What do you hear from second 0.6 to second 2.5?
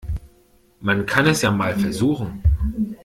Man kann es ja mal versuchen.